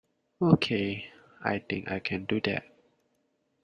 Okay, 0.41 1.11
I 1.43 1.59
think 1.59 1.91
I 1.91 1.99
can 1.99 2.25
do 2.25 2.41
that. 2.45 2.63